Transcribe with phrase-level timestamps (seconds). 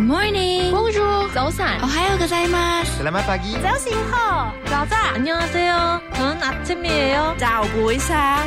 [0.00, 0.72] morning.
[0.72, 1.80] Bonjour.早安.
[1.82, 2.98] 오하요 고자이마스.
[2.98, 3.54] Selamat pagi.
[3.62, 5.14] 早醒好.早安.
[5.14, 6.00] 안녕하세요.
[6.14, 7.36] 저는 아침이에요.
[7.38, 8.44] 早不一상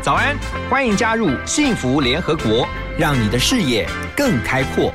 [0.00, 0.38] 早安，
[0.70, 2.66] 欢迎加入幸福联合国，
[2.98, 3.86] 让你的视野
[4.16, 4.90] 更开阔。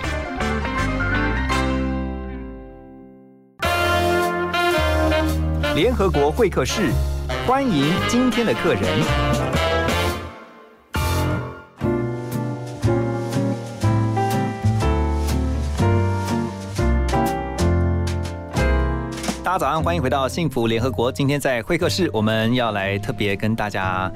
[5.74, 6.90] 联合国会客室，
[7.46, 8.82] 欢迎今天的客人。
[19.44, 21.10] 大家早上，欢迎回到幸福联合国。
[21.10, 24.10] 今天在会客室，我们要来特别跟大家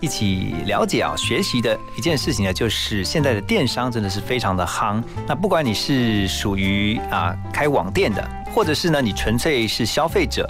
[0.00, 5.02] 一起了解啊，学习的一件事情呢，就是现在的电商真的是非常的夯。
[5.26, 10.48] 那不管你是属于啊开网店的，或者是呢你纯粹是消费者，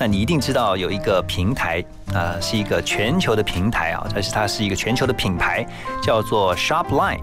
[0.00, 5.66] 那你一定知道有一个平台啊，是一个全球的平台啊，但是它是一个全球的品牌，
[6.00, 7.18] 叫做 Shopline。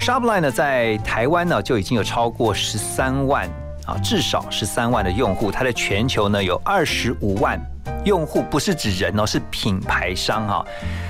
[0.00, 3.46] Shopline 呢，在台湾呢就已经有超过十三万。
[3.90, 7.60] 啊，至少十三万的用户，它在全球呢有二十五万
[8.04, 10.64] 用户，不是指人哦，是品牌商哈，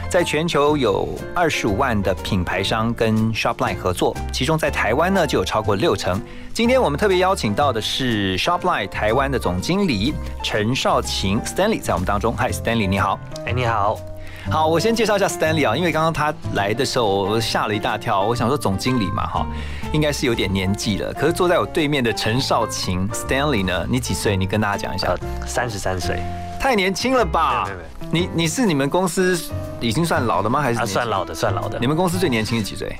[0.09, 6.20] 在全球有二十五万的品牌商跟 Shopline 合作，其中在台湾呢就有超过六成。
[6.55, 14.09] 今天我们特别邀请到的是 Shopline 台湾的总经理陈少晴 Stanley 在我们当中，嗨，Stanley 你好，哎你好。
[14.50, 18.22] 好，我先介绍一下 Stanley 啊，因为刚刚他来的时候，我吓了一大跳。
[18.22, 19.46] 我想说总经理嘛，哈，
[19.92, 21.14] 应该是有点年纪了。
[21.14, 24.36] 可是坐在我对面的陈少晴 Stanley 呢，你几岁？
[24.36, 25.14] 你跟大家讲一下。
[25.46, 26.20] 三十三岁，
[26.58, 27.68] 太年轻了吧？
[28.10, 29.40] 你你是你们公司
[29.78, 30.60] 已经算老的吗？
[30.60, 31.32] 还是算老的？
[31.32, 31.78] 算老的。
[31.78, 32.96] 你们公司最年轻是几岁？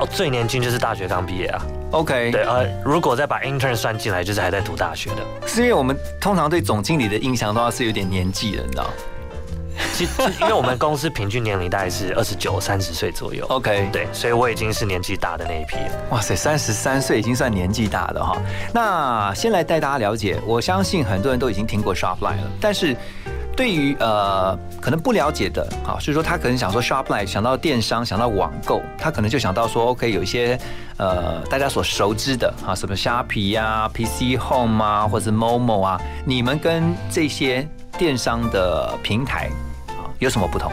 [0.00, 1.62] 哦，最年轻就是大学刚毕业啊。
[1.92, 5.18] OK，对，呃，如果再把 intern 算进来，就是还在读大学的。
[5.46, 8.90] 是因为我们通常对总经理的印象都要是有点年纪的，你知道。
[9.98, 13.44] 其实，因为我们公司平均年龄大概是二十九、三十岁左右。
[13.48, 15.90] OK，对，所以我已经是年纪大的那一批了。
[16.10, 18.40] 哇塞，三十三岁已经算年纪大的哈。
[18.72, 22.96] 那先来带大家了解，我相信很多人都已经听过 Shopline 了，但是
[23.56, 30.56] 对于呃可能不了解的，啊，所以说他可能想说 Shopline 想到电商，想到网购，他可能就想到说 OK 有一些
[30.98, 37.66] 呃大家所熟知的啊，什么虾皮呀、PC Home 啊，或者 Momo 啊，你们跟这些
[37.98, 39.50] 电商的平台。
[40.18, 40.72] 有什么不同？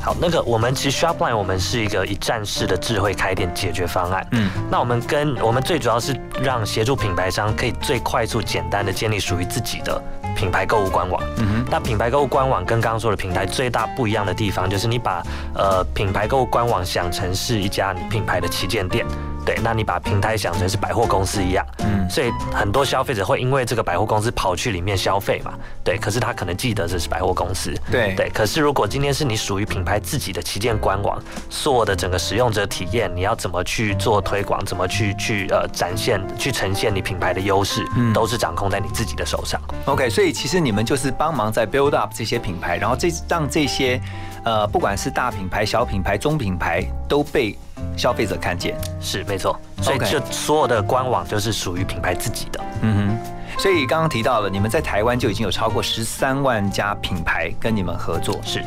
[0.00, 4.24] 好，那个我们其实 Shopline 我们是一个一站式的智慧开店解决方案。
[4.30, 10.00] 嗯，那我们跟我们最主要是让协助品牌商可以最快速、简单的建立属于自己的
[10.36, 11.20] 品牌购物官网。
[11.38, 15.20] 嗯哼，那品牌购物官网跟刚刚说的平台最大不一样的地方，就是你把
[15.54, 19.04] 呃品牌购物官网想成是一家品牌的旗舰店。
[19.46, 39.60] 对，那你把平台想成是百货公司一样，嗯，所以很多消费者会因为这个百货公司跑去里面消费嘛，对，可是他可能记得这是百货公司，对对，可是如果今天是你属于品牌自己的旗舰官网，所有的整个使用者体验，你要怎么去做推广，怎么去去呃展现，去呈现你品牌的优势，嗯，都是掌控在你自己的手上。
[39.84, 44.00] OK，所以其实你们就是帮忙在 build up 这些品牌，然后这让这些
[44.44, 47.56] 呃不管是大品牌、小品牌、中品牌都被。
[47.96, 52.60] 消费者看见是没错，所以就所有的官网就是属于品牌自己的。
[52.82, 58.38] 嗯哼，所以刚刚提到了，你们在台湾就已经有超过十三万家品牌跟你们合作。
[58.44, 58.62] 是，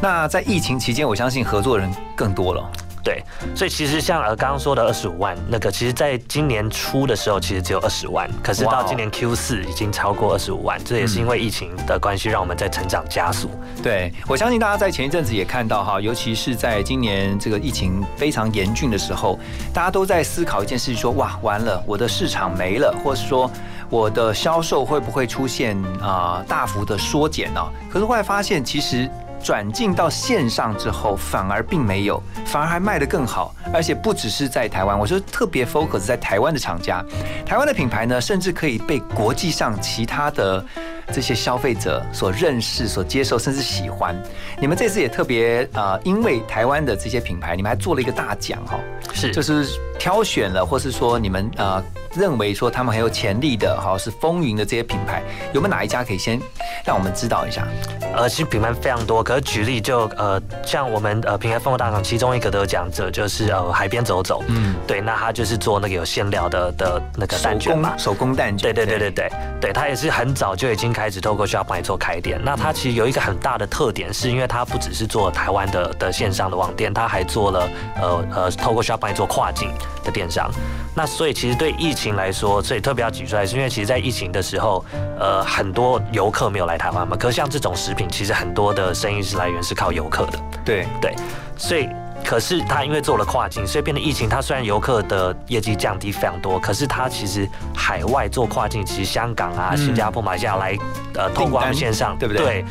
[0.00, 2.70] 那在疫情期间，我相信合作人更多了。
[3.02, 3.22] 对，
[3.54, 13.50] 所以其实像呃刚刚说的二十五万那个，其实在今年初的时候其实只有二十万，可是到今年 Q 四已经超过二十五万，这也是因为疫情的关系，让我们在成长加速。
[13.82, 19.38] 对，我相信大家在前一阵子也看到哈，尤其是在今年这个疫情非常严峻的时候，
[19.72, 23.50] 大家都在思考一件事情，说哇完了，我的市场没了，或是说
[23.88, 27.60] 我的销售会不会出现啊大幅的缩减呢？
[27.90, 29.08] 可是后来发现，其实。
[29.42, 37.04] 转进到线上之后，反而并没有，反而还卖得更好，而且不只是在台湾，我说特别 focus 在台湾的厂家，
[37.46, 40.64] 台湾的品牌呢，甚至可以被国际上其他的
[41.12, 44.14] 这些消费者所认识、所接受，甚至喜欢。
[44.60, 48.78] 你们这次也特别啊，因为台湾的这些品牌，你们还做了一个大奖哈，
[49.12, 49.66] 是，就是
[49.98, 51.82] 挑选了，或是说你们啊。
[52.14, 55.22] 认为说他们很有潜力的，哈，是风云的这些品牌，
[55.52, 56.40] 有没有哪一家可以先
[56.84, 57.66] 让我们知道一下？
[58.14, 72.40] 呃，其实品牌非常多，可是举例就呃，像我们呃品牌风格大赏其中一个得奖者就是呃海边走走，嗯，对，那他就是做那个有馅料的的那个蛋卷嘛，手工蛋卷，对对对对对，对他也是很早就已经开始透过 Shopline 做开店。
[72.42, 77.68] 那他其实有一个很大的特点，是因为他不只是做台湾的的线上的网店，他还做了
[78.00, 79.72] 呃呃透过 Shopline 做跨境，
[80.04, 80.50] 的电商。
[80.92, 84.84] 那所以其实对疫情来说，所以特别要举出来，是因为其实，在疫情的时候，
[85.18, 87.16] 呃，很多游客没有来台湾嘛。
[87.16, 90.38] 可是像这种食品，其实很多的生意是来源是靠游客的。
[90.64, 91.14] 对对，
[91.56, 91.88] 所以。
[92.24, 94.28] 可是他因为做了跨境，所以变得疫情。
[94.28, 100.78] 他虽然游客的业绩降低非常多，可是他其实海外做跨境，其实香港啊、新加坡、马来西亚来
[101.14, 102.44] 呃，通过线上，对不对？
[102.44, 102.64] 对，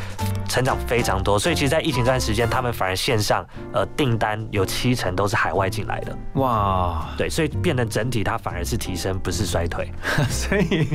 [0.48, 1.38] 成长非常多。
[1.38, 6.18] 所以其实，在疫情这段时间，他们反而线上呃订单有七成都是海外进来的。
[6.36, 9.92] 哇，对，所以变得整体它反而是提升，不是衰退。
[10.30, 10.88] 所以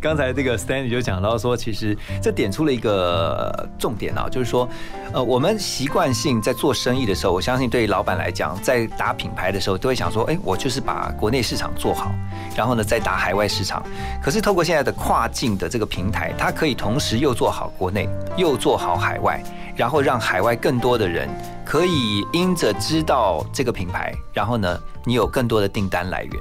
[0.00, 4.68] 刚才这个 Stanley 就讲到说，其实这点出了一个重点啊，就是说，
[5.12, 12.12] 呃，我们习惯性在做生意的时候，我相信对老板来讲，在打品牌的时候，都会想说，哎，我就是把国内市场做好，
[12.56, 13.80] 然后呢，再打海外市场。
[14.20, 19.40] 可是透过现在的跨境的这个平台，它可以同时又做好国内，又做好海外，
[19.76, 21.28] 然后让海外更多的人
[21.64, 26.34] 可以因着知道这个品牌，然后呢，你有更多的订单来源。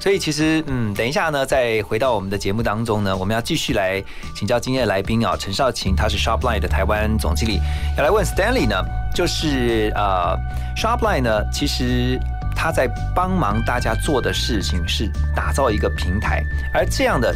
[0.00, 4.02] 所以其实，嗯，等一下呢，再回到我们的节目当中呢，我们要继续来
[4.34, 7.58] 请教今天的来宾啊，陈少琴，他是 Shopline 的台湾总经理，
[7.96, 8.76] 要来问 Stanley 呢，
[9.14, 10.36] 就是呃
[10.76, 12.20] ，Shopline 呢，其实
[12.54, 16.42] 他在帮忙大家做的事情是打造一个平台，
[16.74, 17.34] 而这样的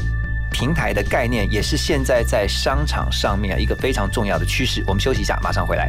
[0.52, 4.84] 平台的概念也是现在在商场上面一个非常重要的趋势。
[4.86, 5.88] 我们休息一下，马上回来。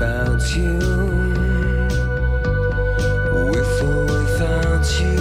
[0.00, 0.78] without you.
[3.52, 5.20] With or without you.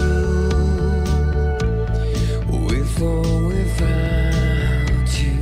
[2.65, 5.41] With or without you.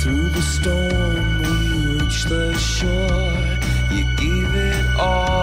[0.00, 1.52] Through the storm, we
[2.00, 3.42] reach the shore.
[3.92, 5.35] You give it all.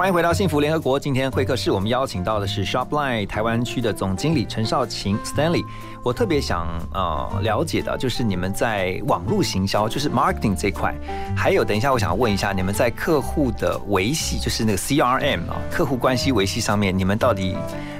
[0.00, 0.98] 欢迎回到幸福联合国。
[0.98, 5.62] 今天会客室，我们邀请到的是 Shopline 台湾区的总经理陈少晴 Stanley。
[6.02, 10.94] 我特别想呃了解的，就是你们在网络行销，就是 marketing 这块，
[11.36, 17.54] 还有等一下，我想问一下，你们在客户的维系，就是那个 CRM 啊，客户关系维系上面，你们到底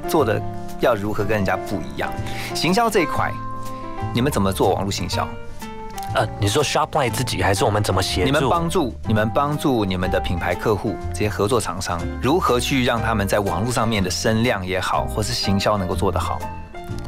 [0.08, 0.40] 做的
[0.80, 2.10] 要如何跟人家不一样？
[2.54, 3.30] 行销这一块，
[4.14, 5.28] 你们怎么做网络行销？
[6.12, 8.26] 呃，你说 Shopline 自己，还是我们怎么协助？
[8.26, 16.40] 你们帮助你们帮助你们的品牌客户这些合作厂商，如何去让他们在网络上面的声量也好，或是行销能够做得好？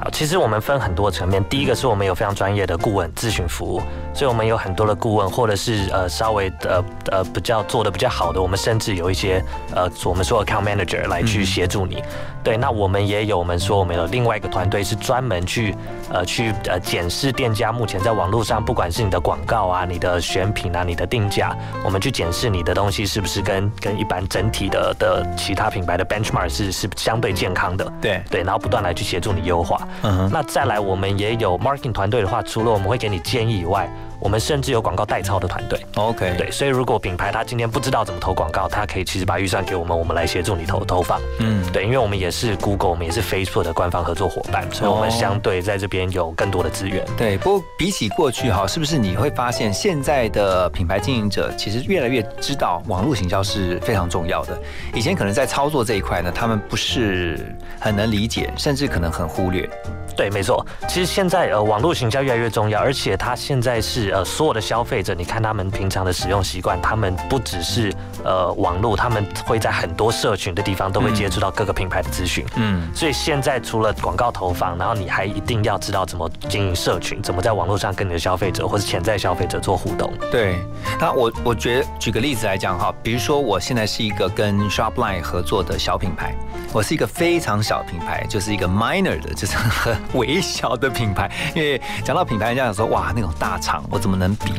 [0.00, 1.42] 好，其实我们分很多层面。
[1.44, 9.42] 第一个是我们有非常专业的顾问咨询服务，所以我们有很多的顾问，或者是呃稍微呃呃比较做的比较好的，我们甚至有一些
[9.74, 12.02] 呃我们说 account manager 来去协助你。
[12.42, 15.76] 对，那我们也有我们说我们有另外一个团队是专门去
[16.10, 27.92] 呃去呃检视店家目前在网络上，不管是你的广告啊、你的选品啊、你的定价，我们去检视你的东西是不是跟跟一般整体的的其他品牌的 benchmark 是是相对健康的。
[28.00, 29.71] 对对，然后不断来去协助你优化。
[30.02, 33.88] 嗯，那再来我们也有 marketing 团队的话，除了我们会给你建议以外。
[34.22, 47.04] 我们甚至有广告代操的团队，OK，对，所以如果品牌他今天不知道怎么投广告，他可以其实把预算给我们，我们来协助你投投放，嗯，对，因为我们也是 Google，我们也是 Facebook 的官方合作伙伴，所以我们相对在这边有更多的资源。
[47.16, 54.56] 对，不过比起过去哈，是不是你会发现现在的品牌经营者其实越来越知道网络行销是非常重要的？
[54.94, 59.68] 以前可能在操作这一块呢，他们不是很能理解，甚至可能很忽略。
[60.14, 60.64] 对，没错。
[60.86, 67.92] 其实现在呃，网络行销越来越重要，而且它现在是呃，所有的消费者，你看他们平常的使用习惯，他们不只是
[68.24, 72.44] 呃网络，他们会在很多社群的地方都会接触到各个品牌的资讯。
[72.56, 72.88] 嗯。
[72.94, 80.12] 所以现在除了广告投放，然后你还一定要知道怎么经营社群，怎么在网络上跟你的消费者或是潜在消费者做互动。
[80.30, 80.58] 对。
[81.00, 86.34] 那我我觉得举个例子来讲哈，比如说我现在是一个跟 Shopline 合作的小品牌，
[86.72, 89.96] 我是一个非常小品牌，就是一个 minor 的，就是很。
[90.12, 94.52] 微小的品牌，因为讲到品牌，人家想说哇，那种大厂我怎么能比？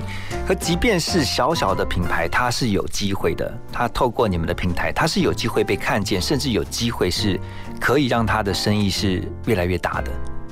[0.47, 3.53] 可即便是小小的品牌，它是有机会的。
[3.71, 7.39] 它透过你们的平台，它是有机会被看见，甚至有机会是
[7.79, 10.11] 可以让它的生意是越来越大的，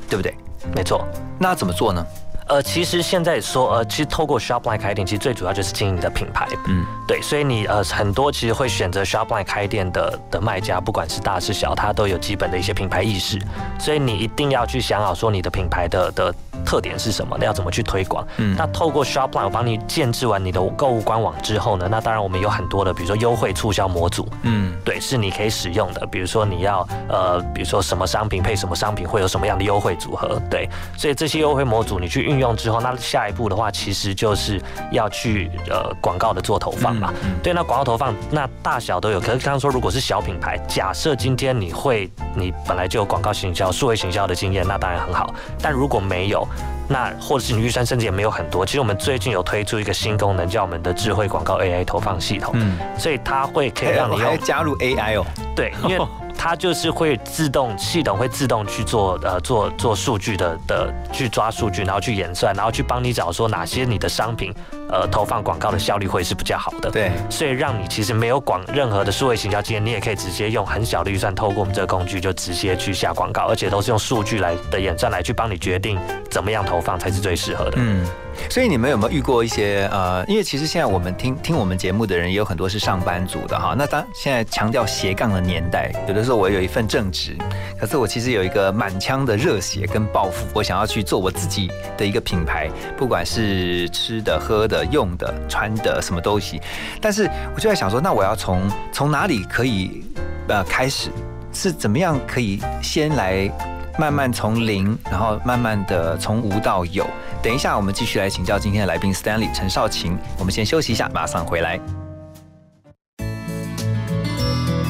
[0.09, 0.35] 对不对？
[0.75, 1.07] 没错。
[1.39, 2.05] 那怎么做呢？
[2.47, 6.47] 呃，其实现在说，呃，其实透过 Shopline 开店，其实最主要就是经营的品牌。
[6.67, 13.39] 嗯，对，所以你呃很多其实会选择 Shopline 开店的的卖家，不管是大是小，他都有基本的一些品牌意识。
[13.79, 16.35] 所以你一定要去想好说你的品牌的的。
[16.61, 17.35] 特点是什么？
[17.39, 18.25] 那要怎么去推广？
[18.37, 21.87] 嗯，那透过 Shopline 我帮你建制完你的购物官网之后呢？
[21.89, 26.05] 那当然我们有很多的，比如说优惠促销模组，嗯，对，是你可以使用的。
[26.07, 30.41] 比如说你要呃，比如说什么商品配什么商品会有什么样的优惠组合？
[30.49, 37.13] 对，所以这些优惠模组你去运用之后，那下一步的话其实就是要去呃广告的做投放嘛。
[37.43, 39.19] 对，那广告投放那大小都有。
[39.19, 45.33] 可是刚刚说如果是小品牌，假设今天你会你本来就有广告行销、数位行销的经验，那当然很好。
[45.61, 46.47] 但如果没有，
[46.87, 52.53] 那或者是你预算甚至也没有很多，其实我们最近有推出一个新功能，叫我们的智慧广告 AI 投放系统。
[52.55, 55.25] 嗯，所以它会可以让你用加入 AI 哦。
[55.55, 56.05] 对，因为
[56.43, 64.51] 它就是会自动系统会自动去做呃做做数据的的去抓数据，然后去演算，然后去帮你找说哪些你的商品。
[64.89, 75.97] 呃，投放广告的效率会是比较好的，对，所以让你其实没有广任何的数位行销经验，你也可以直接用很小的预算，透过我们这个工具就直接去下广告，而且都是用数据来的演算来去帮你决定
[76.29, 77.73] 怎么样投放才是最适合的。
[77.77, 78.05] 嗯。
[78.49, 80.25] 所以你们有没有遇过一些呃？
[80.27, 83.75] 因为其实现在我们听听我们节目的人也有很多是上班族的哈。
[83.77, 87.35] 那当现在强调斜杠的年代，有的时候我有一份正职，
[87.79, 96.61] 可是我其实有一个满腔的热血跟抱负，我想要去做我自己的一个品牌，不管是吃的、喝的、用的、穿的什么东西。
[96.99, 98.61] 但是我就在想说，那我要从
[98.91, 100.03] 从哪里可以
[100.47, 101.09] 呃开始？
[101.53, 103.51] 是怎么样可以先来
[103.97, 107.05] 慢慢从零，然后慢慢的从无到有？
[107.43, 110.17] 等一下，我们继续来请教今天的来宾 Stanley 陈少晴。
[110.37, 111.79] 我们先休息一下，马上回来。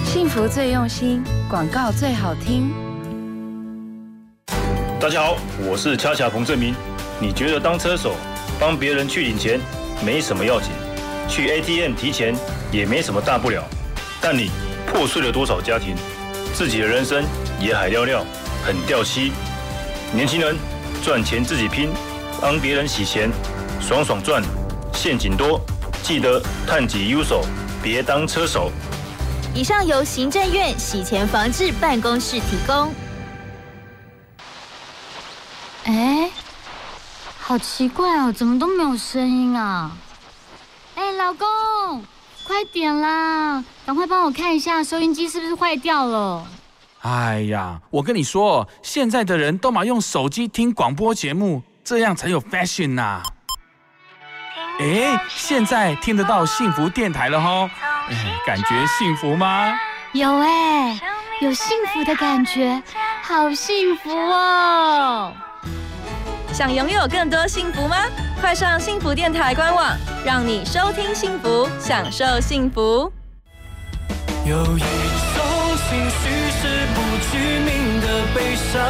[0.05, 2.71] 幸福最用心，广告最好听。
[4.99, 5.35] 大家好，
[5.67, 6.75] 我是恰恰彭正明。
[7.19, 8.13] 你觉得当车手
[8.59, 9.59] 帮别人去领钱
[10.05, 10.69] 没什么要紧，
[11.27, 12.35] 去 ATM 提钱
[12.71, 13.63] 也没什么大不了。
[14.21, 14.51] 但你
[14.85, 15.95] 破碎了多少家庭，
[16.53, 17.23] 自己的人生
[17.59, 18.23] 也海尿尿，
[18.65, 19.31] 很掉漆。
[20.13, 20.57] 年轻人
[21.03, 21.89] 赚钱自己拼。
[22.41, 23.29] 帮别人洗钱，
[23.79, 24.41] 爽爽赚，
[24.93, 25.61] 陷阱多，
[26.01, 27.45] 记得探己优手，
[27.83, 28.71] 别当车手。
[29.53, 32.91] 以上由行政院洗钱防治办公室提供。
[35.83, 36.31] 哎，
[37.39, 39.91] 好奇怪哦，怎么都没有声音啊？
[40.95, 41.47] 哎，老公。
[42.43, 43.63] 快点啦！
[43.85, 46.45] 赶快帮我看一下收音机是不是坏掉了。
[47.01, 53.23] 哎呀，我跟你说，现在的人都嘛用手机听广播节目，这样才有 fashion 呐。
[54.79, 57.69] 哎，现在听得到幸福电台了吼，
[58.09, 59.73] 哎，感觉幸福吗？
[60.13, 60.99] 有哎，
[61.41, 62.81] 有幸福的感觉，
[63.23, 65.33] 好幸福哦！
[66.53, 67.97] 想拥有更多幸福吗？
[68.39, 73.11] 快上幸福电台官网，让你收听幸福，享受幸福。
[74.45, 74.87] 有一种
[77.31, 78.81] 是不具名的悲伤，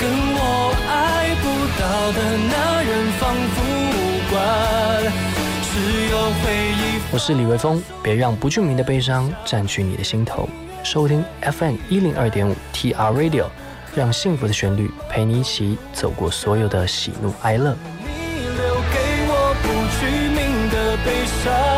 [0.00, 1.46] 跟我爱不
[1.80, 2.18] 到的
[2.50, 2.90] 那人
[3.20, 3.22] 仿
[3.54, 3.56] 佛
[3.94, 3.94] 无
[4.30, 4.34] 关，
[5.62, 5.72] 只
[6.10, 6.82] 有回忆。
[7.12, 10.48] 我是李维峰，别让不具名的悲伤占据你的心头。
[10.82, 13.46] 收听 FM 一零二点五 TR Radio，
[13.94, 17.76] 让幸福的旋律陪你一起走过所有的喜怒哀乐。
[18.00, 18.08] 你
[18.42, 19.68] 留给我不
[20.00, 21.73] 具名的悲伤。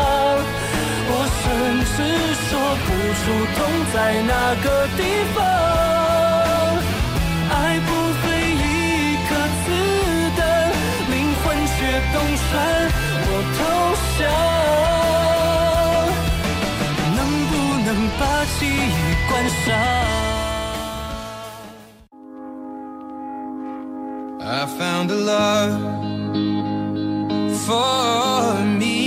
[1.97, 2.49] 是说
[2.85, 3.25] 不出
[3.55, 3.57] 痛
[3.91, 4.31] 在哪
[4.63, 5.01] 个地
[5.33, 5.37] 方，
[7.49, 7.89] 爱不
[8.21, 8.63] 费一
[9.27, 9.29] 颗
[9.65, 9.67] 子
[10.37, 10.39] 弹，
[11.09, 11.77] 灵魂却
[12.13, 12.47] 洞穿
[13.25, 13.59] 我投
[14.15, 14.21] 降，
[17.15, 17.51] 能不
[17.83, 18.21] 能把
[18.59, 18.95] 记忆
[19.27, 19.65] 关上
[24.39, 25.81] ？I found a love
[27.65, 29.06] for me.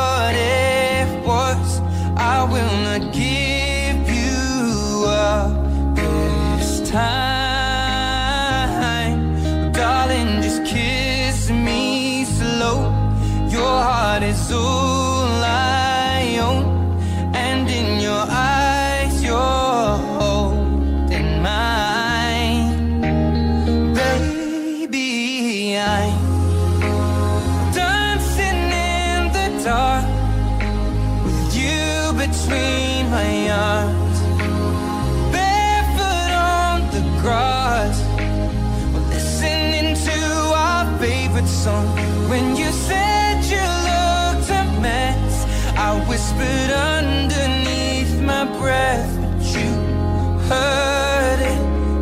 [14.51, 14.90] azul.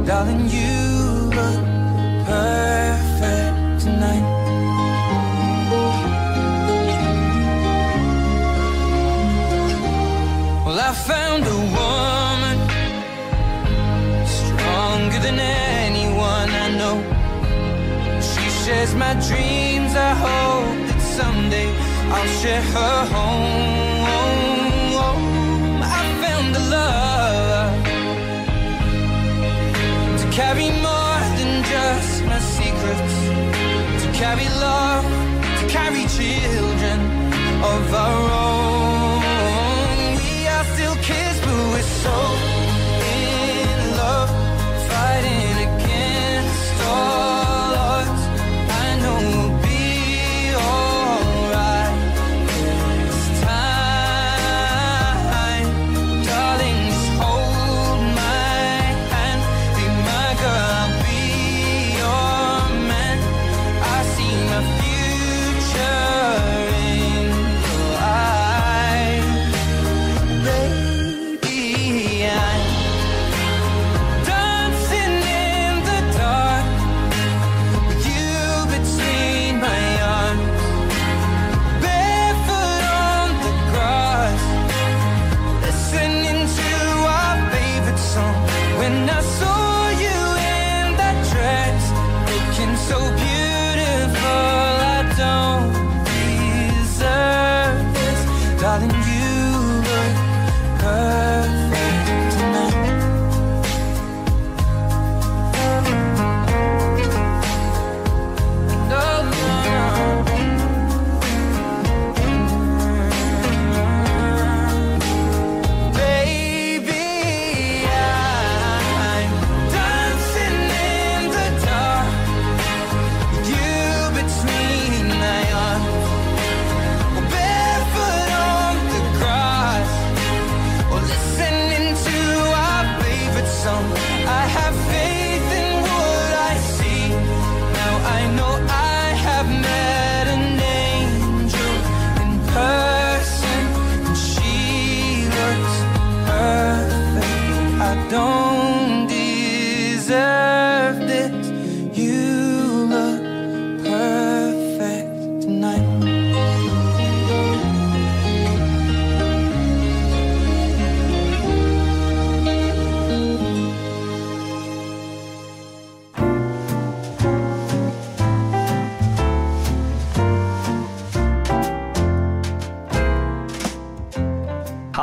[0.09, 0.49] Darling.
[0.49, 1.61] You look
[2.25, 4.25] perfect tonight.
[10.65, 12.57] Well, I found a woman
[14.37, 16.97] stronger than anyone I know.
[18.29, 19.91] She shares my dreams.
[20.09, 21.69] I hope that someday
[22.13, 23.68] I'll share her home.
[34.19, 35.05] Carry love,
[35.61, 36.99] to carry children
[37.63, 38.48] of our own.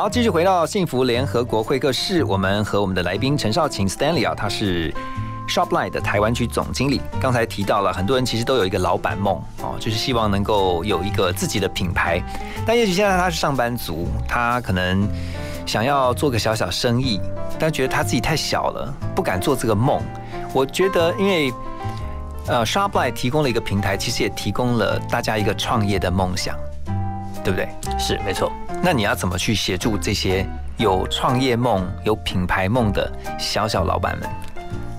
[0.07, 4.95] 好，继续回到幸福联合国会客室，我们和我们的来宾陈少晴 Stanley 啊，他是
[5.49, 7.01] Shopline 的台湾区总经理。
[7.21, 12.23] 刚才提到了，很多人其实都有一个老板梦哦，就是希望能够有一个自己的品牌。
[12.65, 15.09] 但也许现在他是上班族，他可能
[15.67, 17.21] 想要做个小小生意，
[17.59, 20.01] 但觉得他自己太小了，不敢做这个梦。
[20.55, 21.53] 我觉得，因为
[22.47, 26.57] 呃，Shopline 提供了一个平台，其实也提供了大家一个创业的梦想，
[27.47, 27.97] 对不对？
[27.97, 28.51] 是，没错。
[28.83, 30.45] 那你要怎么去协助这些
[30.79, 34.29] 有创业梦、有品牌梦的小小老板们？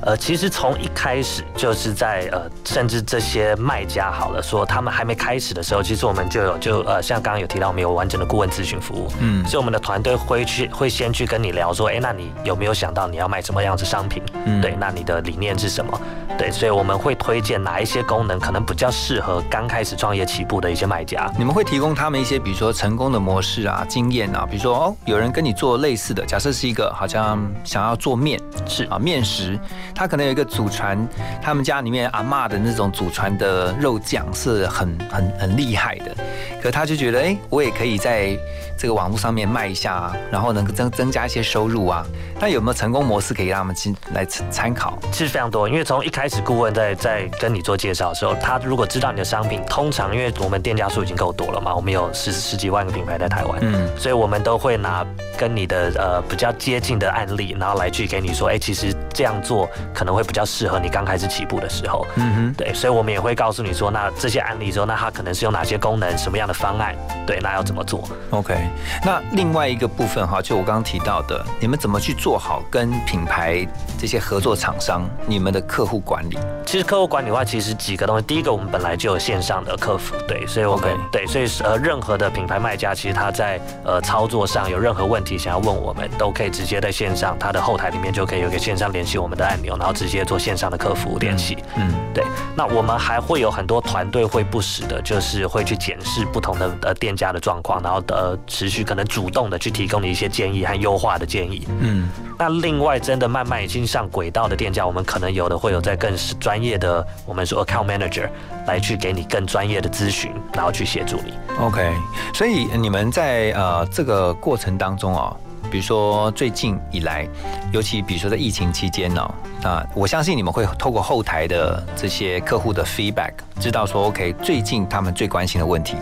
[0.01, 14.21] 呃，其实从一开始就是在呃，甚至这些卖家好了，说他们还没开始的时候，其实我们就有就呃，像刚刚有提到，我们有完整的顾问咨询服务，嗯，所以我们的团队会去会先去跟你聊说，哎，那你有没有想到你要卖什么样子商品？
[14.45, 15.99] 嗯，对，那你的理念是什么？
[16.37, 21.27] 对，所以我们会推荐哪一些功能可能比较适合刚开始创业起步的一些卖家。
[21.35, 29.59] 你们会提供他们一些，比如说成功的模式啊、经验啊，比如说哦，有人跟你做类似的，假设是一个好像想要做面，是啊，面食，
[29.93, 30.97] 他可能有一个祖传，
[31.41, 36.15] 他们家里面阿妈的那种祖传的肉酱是很很很厉害的，
[36.61, 38.37] 可他就觉得，哎，我也可以在
[38.77, 42.05] 这个网络上面卖一下啊，然后能够增增加一些收入啊。
[42.39, 44.97] 那有没有成功模式可以让他们进来参考？
[45.11, 55.05] 其实非常多，因为从一开始顾问在在跟你做介绍的时候，他如果知道你的商品，通常因为我们店家数已经够多了嘛，我们有十十几万个品牌在台湾，嗯，所以我们都会拿
[55.37, 68.66] 跟你的呃比较接近的案例，然后来去给你说，哎，其实这样做可能会比较适合你刚开始起步的时候，嗯哼，对，所以我们也会告诉你说，那这些案例之后，那它可能是用哪些功能，什么样的方案，对，那要怎么做？OK，
[69.03, 73.65] 那另外一个部分哈，就我刚刚提到的，你们怎么去做好跟品牌
[73.97, 76.37] 这些合作厂商你们的客户管理？
[76.65, 91.57] 其实客户管理的话，其实几个东西，第一个我们本来就有线上的客服，对，所以我们对，所以呃任何的品牌卖家，其实他在呃操作上有任何问题想要问我们，都可以直接在线上，他的后台里面就可以有个线上联系我们的按钮，然后直接做线上的客服联系。
[91.75, 92.23] 嗯，对。
[92.55, 101.67] 那我们还会有很多团队会不时的，就是会去检视不同的呃店家的状况，然后呃持续可能主动的去提供你一些建议和优化的建议。
[101.79, 108.27] 嗯，那另外真的慢慢已经上轨道的店家，我们可能有的会有在更专业的，我们说 account manager
[108.65, 111.33] 来去给你更专业的咨询，然后去协助你。
[111.59, 111.93] OK，
[112.33, 115.37] 所以你们在呃这个过程当中哦，
[115.69, 117.27] 比如说最近以来，
[117.71, 119.21] 尤其比如说在疫情期间呢，
[119.61, 125.95] 啊我相信你们会透过后台的这些客户的 feedback，知道说 OK 最近他们最关心的问题，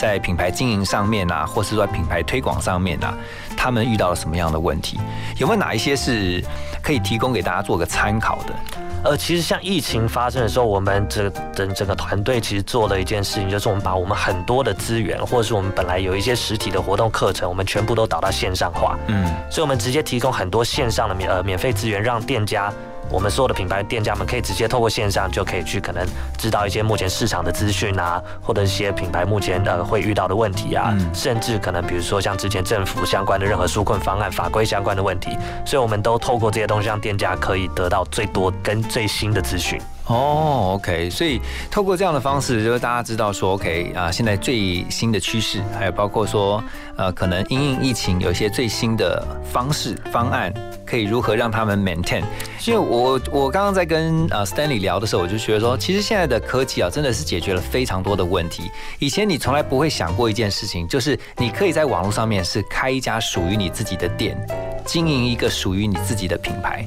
[0.00, 3.12] 在品牌经营上面啊，或是说品牌推广上面啊，
[3.54, 4.98] 他们遇到了什么样的问题？
[5.36, 6.42] 有没有哪一些是
[6.82, 8.54] 可以提供给大家做个参考的？
[9.02, 18.98] 呃，其实像疫情发生的时候，我们这整整个团队其实做了一件事情，就是我们把我们很多的资源，或者是我们本来有一些实体的活动课程，我们全部都导到线上化。
[19.06, 22.72] 嗯，所以我们直接提供很多线上的免呃免费资源，让店家。
[23.10, 26.06] 我们所有的品牌店家们可以直接透过线上就可以去可能
[26.38, 39.80] 知道一些目前市场的资讯啊，或者一些品牌目前呃会遇到的问题啊，甚至可能比如说像之前政府相关的任何纾困方案、法规相关的问题，所以我们都透过这些东西让店家可以得到最多跟最新的资讯。
[40.10, 46.62] 哦，OK，所以透过这样的方式，就是大家知道说，OK 啊，现在最新的趋势，还有包括说，
[46.96, 50.52] 呃，可能因应疫情有一些最新的方式方案，
[50.84, 52.24] 可以如何让他们 maintain。
[52.66, 58.68] 因为我我刚刚在跟呃 Stanley 聊的时候，我就觉得说，其实现在的科技啊，真的是解决了非常多的问题。
[58.98, 64.36] 以前你从来不会想过一件事情，就是你可以在网络上面是开一家属于你自己的店，
[64.84, 66.86] 经营一个属于你自己的品牌。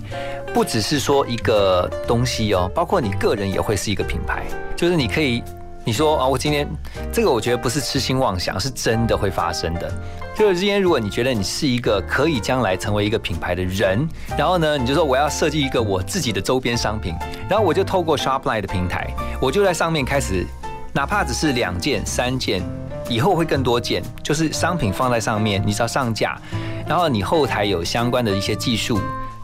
[0.53, 4.43] 不只是说一个东西哦，包括你个人也会是一个品牌。
[4.75, 5.41] 就是你可以，
[5.83, 6.67] 你说啊，我今天
[7.11, 9.91] 这个，我觉得不是痴心妄想，是真的会发生的。
[10.35, 17.15] 就是今天，如果你觉得你是一个可以将来成为一个品牌的人，然后呢，你就说我要设计一个我自己的周边商品，
[17.49, 20.45] 然后我就透过 Shopline 的平台，我就在上面开始，
[20.91, 22.61] 哪怕只是两件、三件，
[23.09, 26.37] 以后会更多见，就是商品放在上面，你只要上架，
[26.87, 28.99] 然后你后台有相关的一些技术。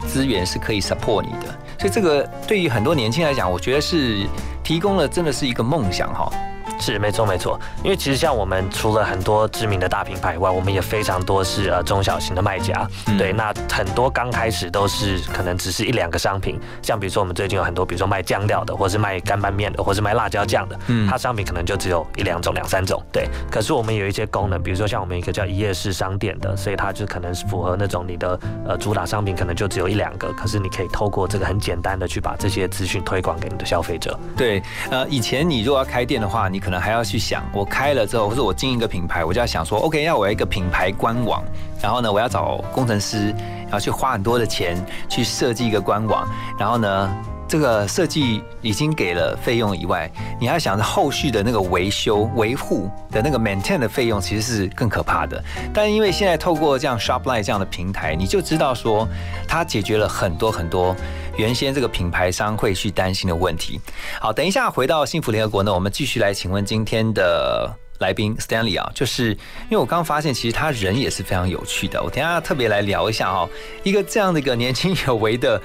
[0.07, 4.25] 资源是可以 support 你的，所以这个对于很多年轻人来讲，我觉得是
[4.63, 6.31] 提供了真的是一个梦想哈。
[6.79, 12.87] 是没错没错，因为其实像我们除了很多知名的大品牌以外，我们也非常多是呃中小型的卖家。
[13.17, 23.01] 对，那很多刚开始都是可能只是一两个商品，像比如说我们最近有很多，比如说卖酱料的，或是卖干拌面的，或是卖辣椒酱的，嗯，它商品可能就只有一两种、两三种。
[23.11, 34.17] 对，可是我们有一些功能，比如说像我们一个叫一页式商店的，所以它就可能是符合那种你的呃主打商品可能就只有一两个，可是你可以透过这个很简单的去把这些资讯推广给你的消费者。
[34.37, 41.43] 对，呃，以前你如果要开店的话，你可能还要去想，我开了之后，或者我经营一个品牌，我就要想说，OK，要我一个品牌官网，
[41.81, 43.29] 然后呢，我要找工程师，
[43.63, 44.77] 然后去花很多的钱
[45.07, 46.27] 去设计一个官网，
[46.59, 47.09] 然后呢。
[47.49, 50.09] 这个设计已经给了费用以外，
[50.39, 55.43] 你还想着后续的那个维修维护的那个 maintain 的费用，其实是更可怕的。
[55.73, 59.07] 但因为现在透过这样 Shopline 这样的平台，你就知道说，
[59.47, 60.95] 它解决了很多很多
[61.37, 63.81] 原先这个品牌商会去担心的问题。
[64.21, 67.88] 好，等一下回到幸福联合国呢，我们继续来请问今天的。
[67.99, 72.01] 来宾 Stanley 啊，就是因为我刚刚发现，其实他人也是非常有趣的。
[72.01, 73.49] 我等下特别来聊一下哦，
[73.83, 75.61] 一个这样的一个年轻有为的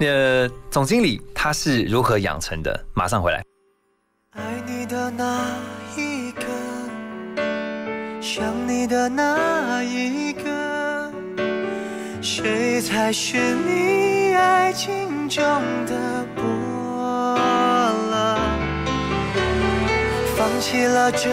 [0.00, 2.84] 呃总经理，他是如何养成的？
[2.94, 3.42] 马上回来。
[4.32, 5.46] 爱你的那
[5.96, 6.42] 一个，
[8.20, 11.12] 想你的那一个，
[12.20, 15.44] 谁才是你爱情中
[15.86, 17.36] 的波
[18.10, 18.38] 澜？
[20.36, 21.30] 放弃了这。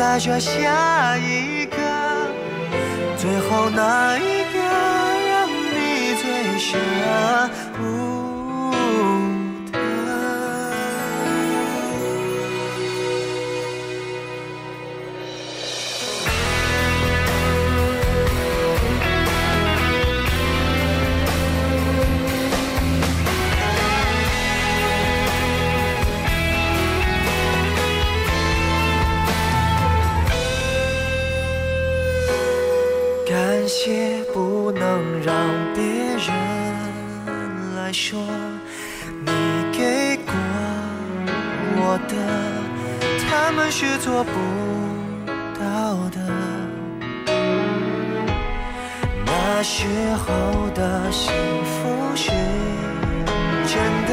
[0.00, 1.76] 然后等待着下一个，
[3.18, 4.58] 最后那一个
[5.28, 6.78] 让你最舍
[7.76, 7.99] 不。
[35.22, 35.34] 让
[35.74, 36.26] 别人
[37.76, 38.18] 来说
[39.26, 39.30] 你
[39.70, 40.32] 给过
[41.76, 42.14] 我的，
[43.28, 44.30] 他们是做不
[45.58, 46.18] 到的。
[49.26, 51.30] 那时候的幸
[51.64, 52.30] 福是
[53.66, 53.76] 真
[54.08, 54.12] 的，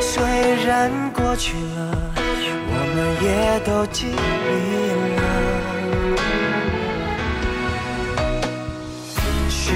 [0.00, 0.24] 虽
[0.66, 4.12] 然过去了，我们也都经历
[5.16, 5.49] 了。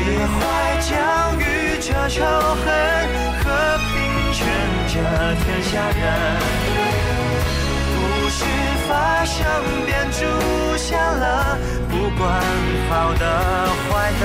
[0.05, 0.37] 释怀
[0.83, 0.93] 教
[1.38, 1.43] 育
[1.81, 2.62] 着仇恨，
[3.40, 3.45] 和
[3.88, 3.90] 平
[4.35, 4.38] 劝
[4.93, 4.95] 着
[5.40, 6.05] 天下人。
[7.97, 8.45] 故事
[8.87, 9.35] 发生
[9.87, 10.21] 便注
[10.77, 12.23] 下了，不管
[12.90, 13.25] 好的
[13.88, 14.25] 坏的，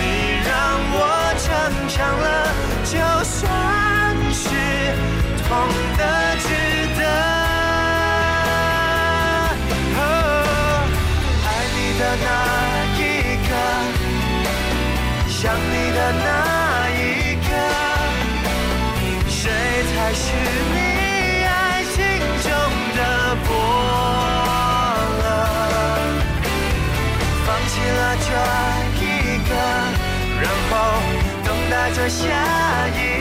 [0.00, 0.02] 你
[0.48, 0.48] 让
[0.90, 0.96] 我
[1.44, 1.46] 逞
[1.90, 2.26] 强了，
[2.84, 3.36] 就算
[4.32, 4.40] 是
[5.46, 5.48] 痛
[5.98, 6.00] 的
[6.38, 6.48] 值
[6.98, 7.00] 得。
[11.44, 12.26] 爱你的那，
[15.40, 17.00] 想你的那一
[17.46, 17.48] 刻，
[19.28, 19.40] 谁
[19.94, 20.20] 才是
[20.74, 20.76] 你？
[21.46, 21.54] 爱
[21.94, 21.96] 情
[22.42, 22.50] 中
[22.96, 23.00] 的
[23.46, 23.48] 波，
[27.46, 28.28] 放弃了这
[28.98, 29.06] 一
[29.48, 29.50] 个，
[30.42, 30.72] 然后
[31.44, 32.18] 等待着下
[32.96, 33.17] 一个，一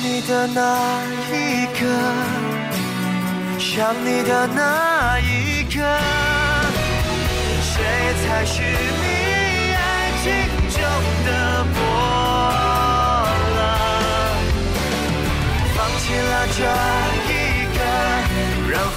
[0.00, 1.80] 你的那一刻，
[3.58, 5.74] 想你的那一刻，
[7.60, 7.74] 谁
[8.22, 9.78] 才是你爱
[10.22, 10.26] 情
[10.70, 10.80] 中
[11.26, 11.28] 的
[11.74, 11.76] 波
[13.56, 13.58] 澜？
[15.74, 16.58] 放弃了这
[17.26, 17.34] 一
[17.74, 17.78] 个，
[18.70, 18.96] 然后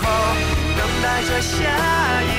[0.77, 1.51] 等待着下
[2.23, 2.29] 一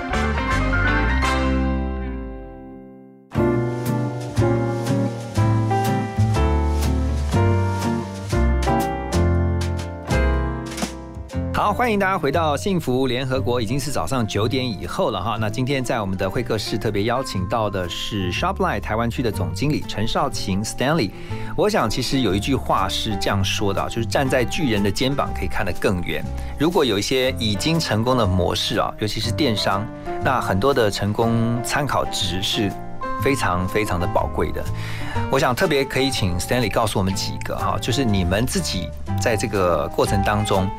[11.73, 15.37] 欢迎大家回到幸福联合国，已经是早上九点以后了哈。
[15.39, 21.11] 那今天在我们的会客室特别邀请到的是 Shopline 台湾区的总经理陈少晴 Stanley。
[21.55, 26.21] 我想其实有一句话是这样说的，就是站在巨人的肩膀可以看得更远。
[26.59, 29.87] 如果有一些已经成功的模式啊，尤其是电商，
[30.23, 32.69] 那很多的成功参考值是
[33.23, 34.63] 非常非常的宝贵的。
[35.31, 38.89] 我想特别可以请 Stanley 告诉我们几个哈，就是你们自己
[39.21, 40.69] 在这个过程当中。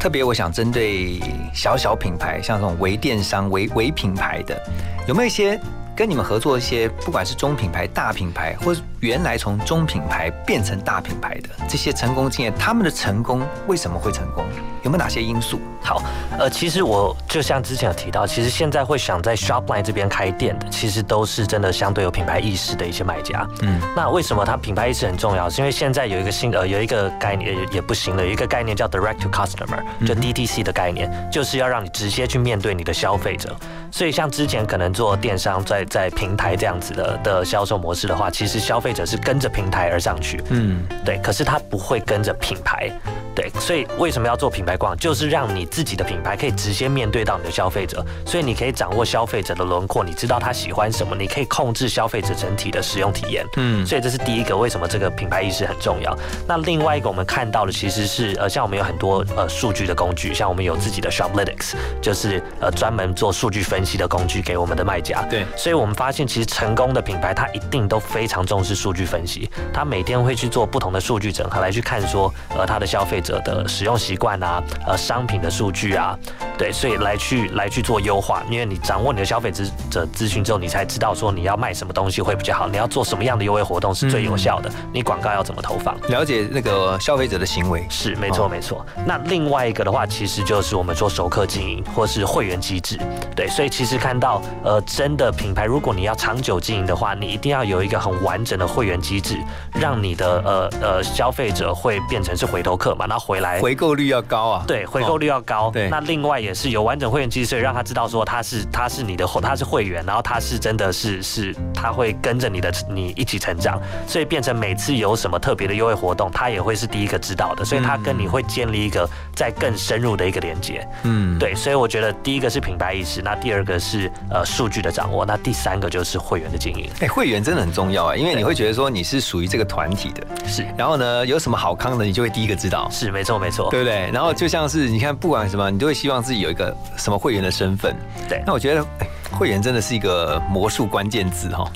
[0.00, 1.20] 特别，我想针对
[1.54, 4.60] 小小品牌，像这种微电商、微微品牌的，
[5.06, 5.60] 有没有一些
[5.94, 14.44] 跟你们合作一些，不管是中品牌、大品牌，或是原来从中品牌变成大品牌的这些成功经验，他们的成功为什么会成功？
[14.84, 15.60] 有没有哪些因素？
[15.82, 16.00] 好，
[16.38, 23.44] 呃，其实我就像之前有提到，其实现在会想在 Shopline 这边开店的，其实都是真的相对有品牌意识的一些买家。
[23.62, 25.50] 嗯，那为什么它品牌意识很重要？
[25.50, 33.56] 是因为现在有一个新呃有一个概念也不行了，有一个概念叫 Direct to Customer，就 DTC 的概念，就是要让你直接去面对你的消费者。
[33.90, 40.42] 所以像之前可能做电商在在平台这样子的的销售模式的话，其实消费者是跟着平台而上去。
[40.50, 42.90] 嗯，对，可是他不会跟着品牌。
[43.34, 44.96] 对，所以为什么要做品牌广？
[44.96, 53.46] 就是让你自己的品牌可以直接面对到你的消费者，所以你可以掌握消费者的轮廓，你知道他喜欢什么，你可以控制消费者整体的使用体验。
[53.56, 56.16] 嗯，所以这是第一个，为什么这个品牌意识很重要。
[56.46, 65.22] 那另外一个我们看到的其实是呃，像我们有很多呃数据的工具，像我们有自己的 Shoplitics，就是呃专门做数据分析的工具给我们的卖家。
[65.30, 76.18] 对，所以我们发现其实成功的品牌，它一定都非常重视数据分析，它每天会去做不同的数据整合来去看说呃它的消费者的使用习惯啊，呃商品的数据啊，
[76.58, 79.50] 对，所以来去来去做优化，因为你掌握你的消费
[79.90, 87.86] 者资讯之后，你才知道说你要卖什么东西会比较好，你要做什么样的优惠活动是最有效的，你广告要怎么投放，了解那个消费者的行为。
[87.88, 88.84] 是没错没错。
[89.06, 92.98] 那另外一个的话，其实就是我们说熟客经营或是会员机制，
[93.36, 99.38] 对，所以其实看到呃真的品牌，如果你要长久经营的话，你一定要有一个很完整的会员机制，
[99.72, 105.90] 让你的呃呃消费者会变成是回头客嘛，然后回来回购率要高啊，对，回购率要高，对。
[105.90, 121.54] 那另外也是有完整会员机制，所以让他知道说他是他是你的他是会员，然后他是真的是是他会跟着你的你一起成长，所以变成每次有什么特别的优惠活动，他也会是第一个知道的，所以他跟你会建立一个在更深入的一个连接，嗯，对。
[121.54, 126.88] 所以我觉得第一个是品牌意识，那第二个是呃数据的掌握，那第三个就是会员的经营。
[127.00, 130.66] 哎，会员真的很重要啊，因为你会觉得说你是属于这个团体的，是。
[130.78, 134.10] 然后呢，有什么好康的，你就会第一个知道，是没错没错，对不对？
[134.12, 137.96] 然后就像是你看，不管什么，你都会希望自己有一个什么会员的身份。
[138.28, 138.84] 对，那我觉得
[139.30, 141.70] 会员真的是一个魔术关键字哈。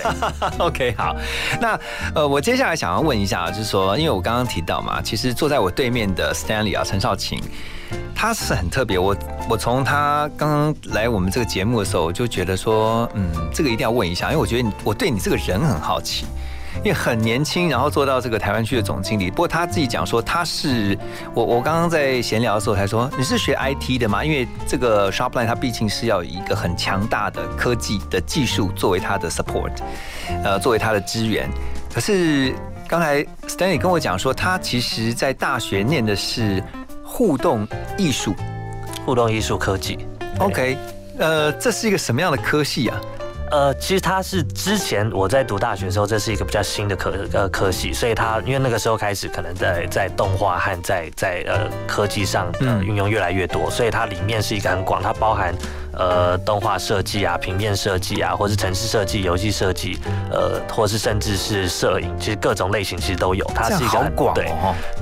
[0.58, 1.16] OK，好，
[1.60, 1.78] 那
[2.14, 7.42] 呃，我接下来想要问一下，就是说，因为我刚刚提到嘛，其实坐在我对面的 Stanley 啊，陈少晴，
[8.14, 8.98] 他是很特别。
[8.98, 9.16] 我
[9.48, 16.26] 我从他刚刚来我们这个节目的时候，我就觉得说，嗯，这个一定要问一下，因为我觉得你我对你这个人很好奇。
[16.78, 19.30] 因为很年轻，然后做到这个台湾区的总经理。
[19.30, 20.96] 不过他自己讲说，他是
[21.34, 24.24] 我我刚刚在闲聊的时候才说，你是学 IT 的吗？
[24.24, 29.72] 因为这个 Shopline 它毕竟是要以一个很强大的科技的技术作为它的 support，
[30.44, 31.48] 呃，作为它的资源。
[31.92, 32.54] 可是
[32.88, 36.62] 刚才 Stanley 跟我讲说，他其实在大学念的是
[37.04, 37.66] 互动
[37.98, 38.34] 艺术，
[39.04, 39.98] 互动艺术科技。
[40.38, 40.76] OK，
[41.18, 43.00] 呃，这是一个什么样的科系啊？
[43.50, 55.54] 呃，其实它是之前我在读大学的时候，这是一个比较新的科呃科系，所以它因为那个时候开始可能在在动画和在在呃科技上呃运用越来越多，所以它里面是一个很广，它包含。
[55.92, 59.98] 呃，动画设计啊，平面设计啊，或是城市设计、游戏设计，
[60.30, 63.44] 呃，或是甚至是摄影，其实各种类型其实都有。
[63.54, 64.52] 它是一个很广对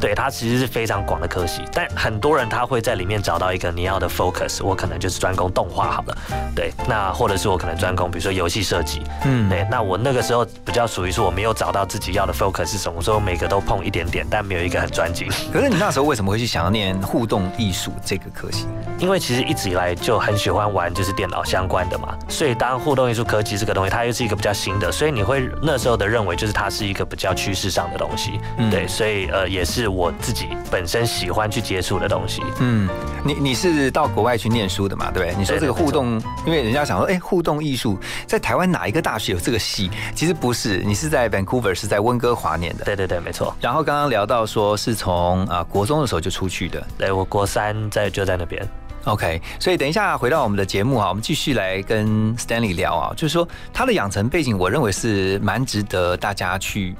[0.00, 1.62] 对，它其实是非常广的科系。
[1.72, 6.16] 但很多人他会在里面找到一个你要的 focus，我可能就是专攻动画好了。
[6.54, 9.02] 对，那或者是我可能专攻，比如说游戏设计。
[9.24, 9.66] 嗯，对。
[9.70, 15.28] 那我那个时候比较属于说我没有找到自己要的 focus 是什么，所以我每个都碰一点点，但没有一个很专精。
[15.52, 18.66] 可是你那时候为什么会去想要念互动艺术这个科系？
[18.98, 20.87] 因为其实一直以来就很喜欢玩。
[20.88, 32.42] 玩就是电脑相关的嘛，所以当互动艺术科技这个东西，它又是一个比较新的，所以你会那时候的认为就是它是一个比较趋势上的东西，嗯对，所以呃也是我自己本身喜欢去接触的东西。
[32.60, 32.88] 嗯，
[33.24, 35.10] 你你是到国外去念书的嘛？
[35.10, 35.36] 对不对？
[35.38, 39.90] 你说这个互动，因为人家想说，哎，互动艺术在台湾哪一个大学有这个系？
[40.14, 42.84] 其实不是，你是在 Vancouver，是在温哥华念的。
[42.84, 43.54] 对对对，没错。
[43.60, 48.66] 然后刚刚聊到说是从啊国中的时候就出去的，对我国三在就在那边。
[49.08, 56.94] OK，所以等一下回到我们的节目哈，我们继续来跟 Stanley 聊啊，就是说他的养成背景，我认为是蛮值得大家去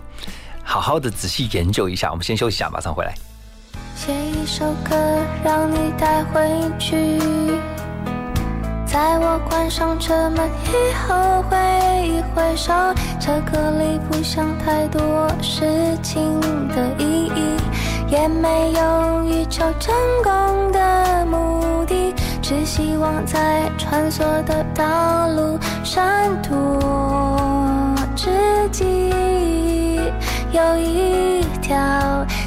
[0.64, 2.10] 好好的仔细研究一下。
[2.10, 3.14] 我们先休息一下，马上回来。
[3.94, 4.96] 写一首歌
[5.44, 6.40] 让你带回
[6.78, 7.18] 去，
[8.86, 11.58] 在我关上车门以后挥
[12.08, 12.72] 一挥手，
[13.20, 16.40] 这歌里不想太多事情
[16.70, 17.58] 的意义。
[18.10, 19.94] 也没有欲求成
[20.24, 21.57] 功的目，
[22.48, 28.30] 只希望在穿梭的道路闪躲之
[28.72, 30.00] 际，
[30.50, 31.76] 有一条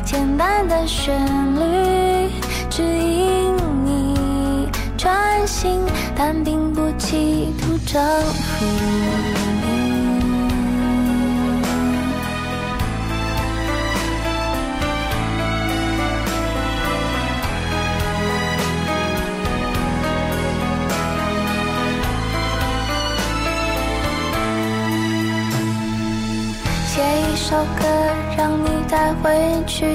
[0.04, 1.14] 简单的旋
[1.54, 2.32] 律
[2.68, 5.80] 指引你专心，
[6.16, 8.02] 但并不企图征
[8.58, 9.41] 服。
[27.02, 27.84] 写一首歌
[28.38, 29.32] 让你带回
[29.66, 29.88] 去，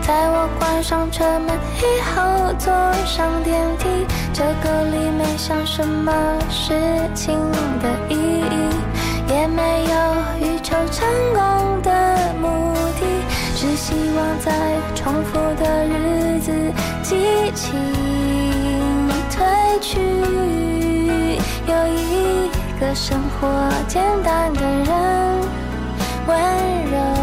[0.00, 2.74] 在我关上车门以后坐
[3.06, 3.86] 上电梯。
[4.32, 6.12] 这歌里没想什么
[6.50, 6.74] 事
[7.14, 7.38] 情
[7.80, 9.94] 的意义，也没有
[10.40, 13.06] 欲求成功的目的，
[13.54, 14.52] 只希望在
[14.96, 16.52] 重复的日子
[17.00, 17.78] 激情
[19.30, 20.00] 褪去，
[22.94, 25.42] 生活简单的人。
[26.26, 26.36] 温
[26.90, 27.21] 柔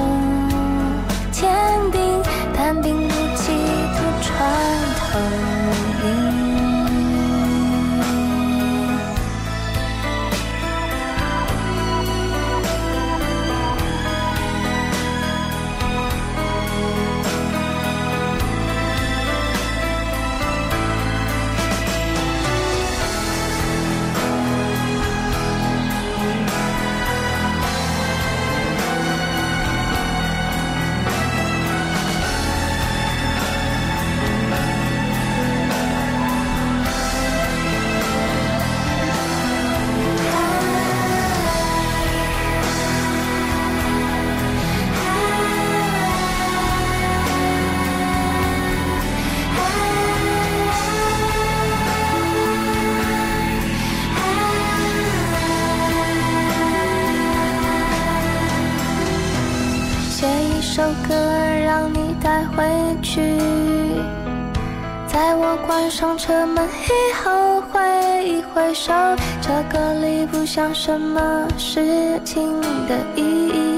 [65.90, 68.94] 上车门以后挥一挥手，
[69.42, 73.76] 这个里不像什么事情的意义，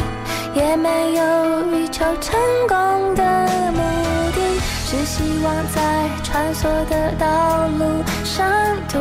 [0.54, 2.38] 也没有欲求成
[2.68, 3.24] 功的
[3.72, 3.82] 目
[4.34, 8.46] 的，只希望在穿梭的道路上
[8.92, 9.00] 多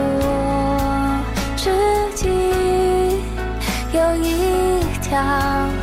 [1.57, 1.71] 知
[2.15, 2.29] 己，
[3.93, 5.21] 有一条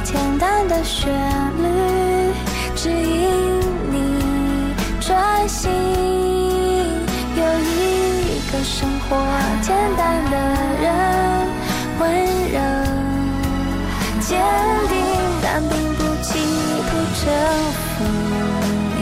[0.04, 1.12] 简单的旋
[1.58, 2.32] 律
[2.74, 3.60] 指引
[3.92, 6.17] 你专心。
[9.08, 9.24] 生活
[9.62, 10.36] 简单的
[10.82, 10.86] 人，
[11.98, 12.04] 温
[12.52, 12.60] 柔
[14.20, 14.38] 坚
[14.90, 14.96] 定，
[15.42, 16.28] 但并不企
[16.90, 17.26] 图征
[17.72, 18.04] 服
[18.98, 19.00] 你。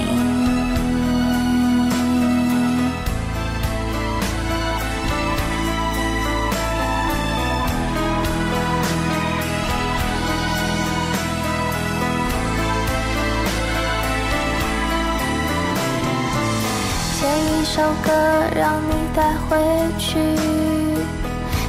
[17.12, 18.12] 写一首歌
[18.56, 19.05] 让你。
[19.16, 19.58] 带回
[19.98, 20.20] 去，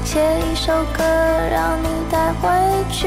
[0.05, 0.21] 写
[0.51, 1.05] 一首歌
[1.49, 2.51] 让你带回
[2.91, 3.07] 去，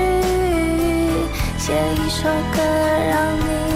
[1.57, 2.23] 写一首
[2.55, 2.61] 歌
[3.09, 3.68] 让你，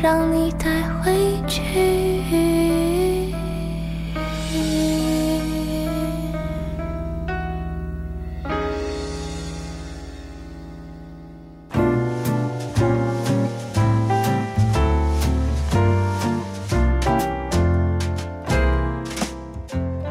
[0.00, 1.12] 让你带回
[1.48, 1.60] 去。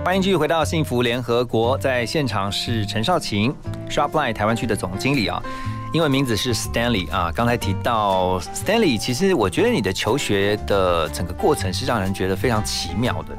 [0.04, 3.56] 欢迎继续回到幸福联合国，在现场是陈少晴
[3.90, 5.42] ，Shopline 台湾区的总经理啊，
[5.94, 7.32] 英文名字是 Stanley 啊。
[7.34, 13.38] 刚才提到 Stanley，其实我觉得你的求学的整个过程是让人觉得非常奇妙的。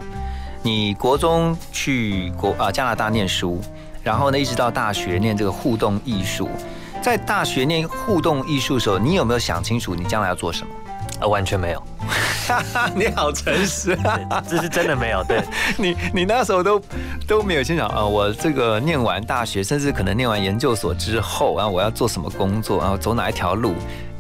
[0.63, 3.61] 你国中去国啊加拿大念书，
[4.03, 6.49] 然后呢一直到大学念这个互动艺术，
[7.03, 10.73] 在大学念互动艺术的时候，你有没有想清楚你将来要做什么？
[11.21, 11.83] 呃，完全没有。
[12.95, 15.23] 你好诚实啊， 这是真的没有。
[15.25, 15.43] 对
[15.77, 16.81] 你，你那时候都
[17.27, 23.75] 都没有心想啊，我这个念完大学，甚至可能念完研究所之后，然后我要做什么工作，然后走哪一条路？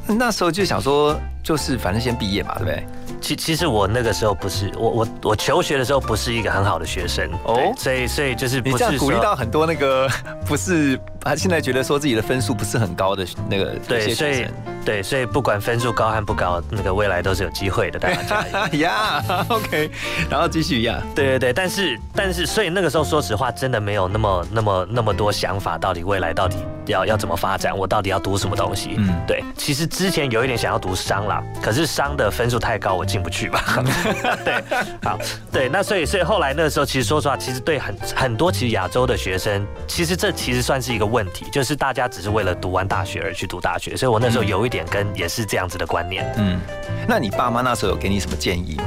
[0.07, 1.15] 那时候就想说，
[1.49, 2.87] 就是反正先毕业嘛，对不对？
[3.23, 10.07] 其其实我那个时候不是我我我求学的时候不是一个很好的学生哦，所以所以就是你这样鼓励到很多那个
[10.47, 14.47] 不是他现在觉得说自己的分数不是很高的那个对，所以
[14.85, 19.91] 对所以不管分数高和不高，那个未来都是有机会的，大家加油 呀！OK，
[20.31, 28.95] 然后继续呀，对对对，但是但是所以那个时候说实话真的没有那么那么那么多想法，到底未来到底要要怎么发展，我到底要读什么东西？
[28.97, 33.09] 嗯，对，其实之前有一点想要读商啦，可是商的分数太高，我。
[33.09, 33.83] 进不去吧？
[34.45, 34.63] 对，
[35.03, 35.19] 好，
[35.51, 46.31] 对，那所以所以后来那个时候，其实说实话，其实对很很多其实亚洲的学生，其实这其实算是一个问题，就是大家只是为了读完大学而去读大学，所以我那时候有一点跟也是这样子的观念。
[46.37, 46.61] 嗯，
[47.09, 48.85] 那你爸妈那时候有给你什么建议吗？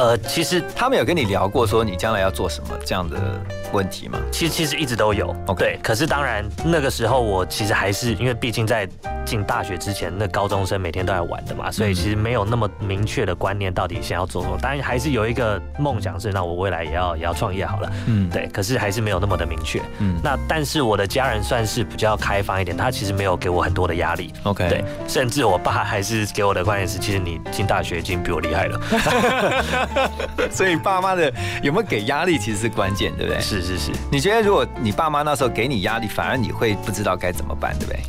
[0.00, 3.18] 呃，其实他们有跟你聊过说你将来要做什么这样的
[3.70, 4.18] 问题吗？
[4.32, 5.78] 其实其实一直都有，对。
[5.82, 8.88] 可是当然那个时候我其实还是因为毕竟在
[9.26, 14.56] 进大学之前，那高中生每天都在玩的嘛，所以其实没有那么明确的观念到底想要做什么。
[14.58, 17.92] 当然还是有一个梦想是，那我未来也要也要创业好了。
[18.06, 18.48] 嗯，对。
[18.54, 19.82] 可是还是没有那么的明确。
[19.98, 24.32] 嗯，那但是我的家人算是比较开放一点，他其实没有给我很多的压力。
[24.44, 24.82] OK，对。
[25.06, 28.80] 甚至我爸还是给我的观念是，其实你进大学已经比我厉害了。
[30.50, 31.32] 所以爸妈的
[31.62, 33.40] 有没有给压力，其实是关键，对不对？
[33.40, 33.92] 是是是。
[34.10, 38.00] 你觉得如果你爸妈那时候给你压力，反而你会不知道该怎么办，对不对？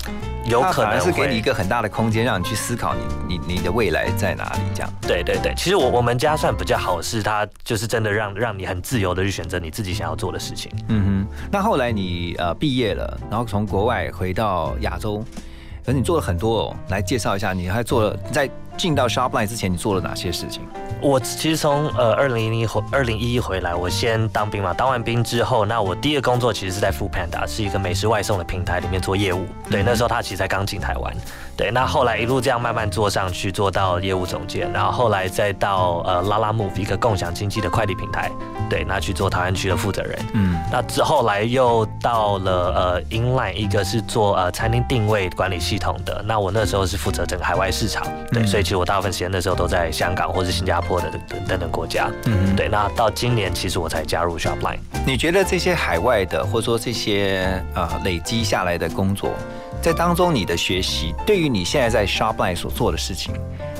[0.45, 2.95] 有可能是给你一个很大的空间，让你去思考
[3.27, 4.91] 你你你的未来在哪里，这样。
[5.01, 10.71] 对对对，其实我我们家算比较好，是他就是真的让让你很自由的去选择你自己想要做的事情。
[10.87, 11.37] 嗯哼。
[11.51, 15.23] 那后来你呃毕业了，然后从国外回到亚洲，
[15.85, 20.63] 可是你做了很多，哦，来介绍一下，你还做了在进到 Shopline 之前，你做了哪些事情？
[21.01, 24.73] 我其实从呃二零一回二零一一回来，我先当兵嘛。
[24.73, 29.45] 当完兵之后，那我第一个工作其实是在 Food Panda，是一个美食外送的平台里面做业务。
[29.69, 31.13] 对，那时候他其实才刚进台湾。
[31.57, 38.31] 对，那后来一路这样慢慢做上去，做到业务总监，然后后来再到呃拉拉 Move 一个共享经济的快递平台，
[38.69, 40.19] 对，那去做台湾区的负责人。
[40.33, 46.23] 嗯，那之后来又到了呃 Inline，一个是做呃餐厅定位管理系统的。
[46.25, 52.09] 那我那时候是负责整个海外市场，对，所以其实我大部分时间的时候都在香港或是新加坡的等等等国家。
[52.25, 54.79] 嗯，对，那到今年其实我才加入 Shopline。
[55.05, 59.31] 你觉得这些海外的或者说这些呃累积下来的工作？
[59.81, 63.33] 在当中，你的学习对于你现在在 Shopline 所做的事情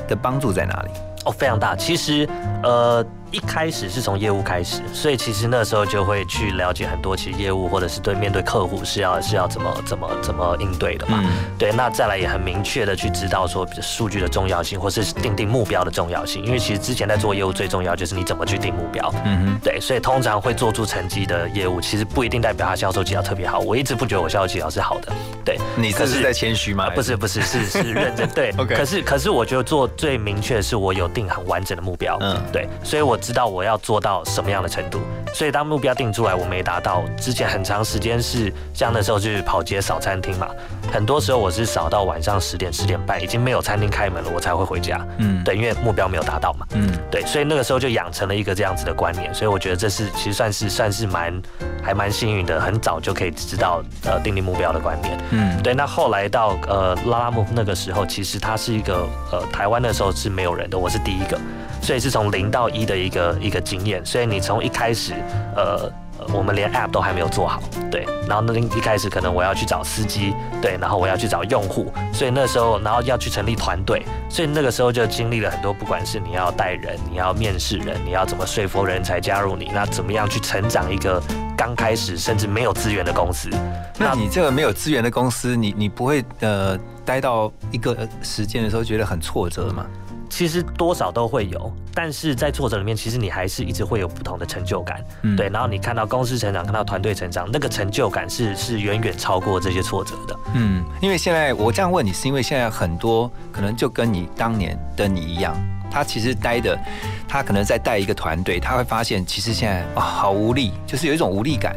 [0.08, 0.90] 的帮助在哪里？
[1.26, 1.76] 哦，非常大。
[1.76, 2.28] 其实，
[2.64, 3.06] 呃。
[3.32, 11.24] 一开始是从业务开始，所以其实那时候就会去了解很多，其实业务或者是对面对客户是要是要怎么怎么怎么应对的嘛。
[11.58, 16.44] 对，那再来也很明确的去知道说数据的重要性，或是定定目标的重要性。
[16.44, 19.10] 因为其实之前在做业务最重要就是你怎么去定目标。
[19.24, 19.60] 嗯哼。
[19.64, 23.60] 对，所以通常会做出成绩的业务，其实不一定代表他销售技巧特别好。
[23.60, 25.14] 我一直不觉得我销售技巧是好的。
[25.46, 26.90] 对，你这是在谦虚吗？
[26.90, 28.28] 不是不是是是 认真。
[28.30, 28.52] 对。
[28.58, 28.76] OK。
[28.76, 32.18] 可是可是我觉得做最明确的是我有定很完整的目标。
[32.20, 32.36] 嗯。
[32.52, 34.02] 对，所以我知道我要做。
[34.02, 35.00] 到什么样的程度？
[35.32, 40.48] 所以当目标定出来，我没达到，之前很长时间是像那时候就是跑街扫餐厅嘛，
[40.92, 45.06] 很多时候我是扫到晚上十点十点半，已经没有餐厅开门了，我才会回家。
[45.20, 46.66] 嗯，对，因为目标没有达到嘛。
[46.72, 51.40] 嗯，对，所以那个时候就养成了一个这样子的观念，所以我觉得这是其实算是算是蛮
[51.84, 55.16] 还蛮幸运的，很早就可以知道呃定立目标的观念。
[55.30, 61.40] 嗯，对，那后来到呃拉拉木那个时候，其实它是一个呃台湾那时候是没有人的，我是第一个。
[61.82, 65.14] 所以是从零到一的一个一个经验，所以你从一开始，
[65.56, 65.92] 呃
[66.32, 67.60] 我们连 App 都还没有做好，
[67.90, 68.06] 对。
[68.28, 81.22] 然后那一开始可能我要去找司机，对，然后我要去找用户，所以那时候然后要去成立团队，所以那个时候就经历了很多，不管是你要带人，你要面试人，你要怎么说服人才加入你，那怎么样去成长一个
[81.58, 83.50] 刚开始甚至没有资源的公司？
[83.98, 89.86] 那你这个没有资源的公司，你你不会呃待到一个时间的时候觉得很挫折吗？
[90.32, 95.04] 其实多少都会有，但是在挫折里面，其实你还是一直会有不同的成就感，
[95.36, 95.50] 对。
[95.50, 100.40] 然后你看到公司成长，看到团队成长，那个成就感是是远远超过这些挫折的。
[100.54, 105.54] 嗯，因为现在我这样问你，是因为现在很多可能就跟你当年的你一样，
[105.92, 106.80] 他其实待的，
[107.28, 111.76] 他可能在带一个团队，他会发现其实现在啊好无力，就是有一种无力感。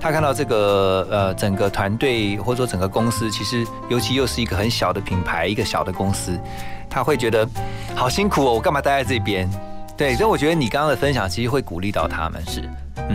[0.00, 6.36] 他看到这个呃整个团队或者说整个公司，其实尤其又是一个很小的品牌，一个小的公司。
[6.92, 7.48] 他会觉得
[7.96, 9.48] 好辛苦哦，我干嘛待在这边？
[9.96, 12.68] 对，所以我觉得你刚刚的分享其实会鼓励到他们，是。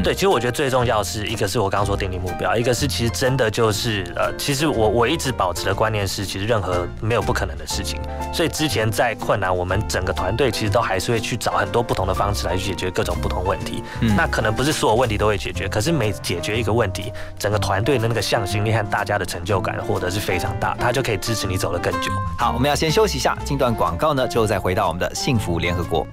[0.03, 7.99] 对，其实我觉得最重要是一个是我刚刚说定立目标，一个是其实真的就是呃，其实我我一直保持的观念是，其实任何没有不可能的事情。
[8.33, 13.83] 所以之前在困难，我们整个团队其实都还是会去找很多不同的方式来去解决各种不同问题。
[14.15, 22.11] 那可能不是所有问题都会解决，可是每解决一个问题，整个团队的那个向心力和大家的成就感获得是非常大，它就可以支持你走得更久。
[22.37, 26.05] 好，我们要先休息一下，进段广告呢，之后再回到我们的幸福联合国。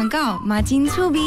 [0.00, 1.20] 广告马金粗逼。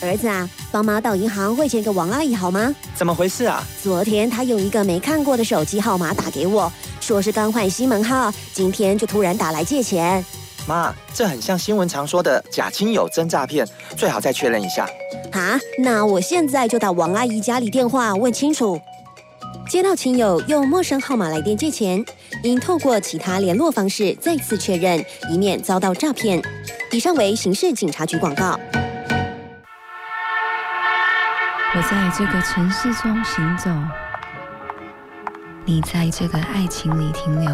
[0.00, 2.74] 儿子啊，帮妈到银行汇钱给王阿姨好吗？
[2.94, 3.62] 怎么回事啊？
[3.82, 10.24] 昨天她用一个没看过的手机号码打给我，说是刚换新门号，今天就突然打来借钱。
[10.66, 14.88] 妈，这很像新闻常说的假亲友真诈骗，最好再确认一下。
[15.32, 18.80] 啊，那我现在就打王阿姨家里电话问清楚。
[19.72, 22.04] 接到亲友用陌生号码来电借钱，
[22.42, 26.42] 应透过其他联络方式再次确认，以免遭到诈骗。
[26.90, 28.60] 以上为刑事警察局广告。
[31.74, 33.70] 我在这个城市中行走，
[35.64, 37.50] 你在这个爱情里停留。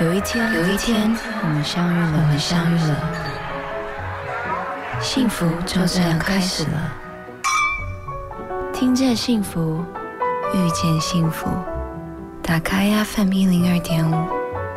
[0.00, 2.96] 有一天，有一天，我们相遇了，我们相遇了，
[5.02, 7.01] 幸福就这样开始了。
[8.82, 9.78] 听见幸福，
[10.52, 11.46] 遇见幸福。
[12.42, 14.14] 打开 FM 一零二点五，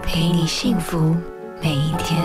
[0.03, 1.15] 陪你幸福
[1.59, 2.21] 每一天。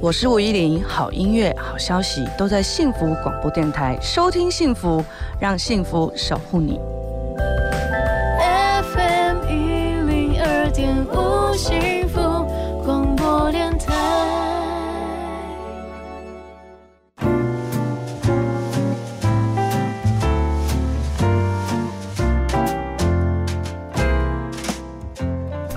[0.00, 3.98] 我是吴依林，好音乐、好消息都在幸福广播电台。
[4.00, 5.04] 收听幸福，
[5.40, 6.78] 让幸福守护你。
[8.84, 11.52] FM 一零二点五，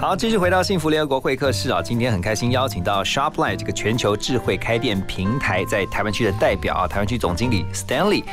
[0.03, 1.81] 好，继续回到幸福联合国会客室啊！
[1.81, 8.25] 今天很开心邀请到 Shopline 这个全球智慧开店平台在台湾区的代表啊，台湾区总经理 Stanley。